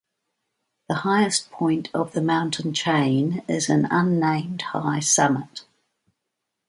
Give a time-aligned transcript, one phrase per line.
[0.89, 5.65] The highest point of the mountain chain is an unnamed high summit.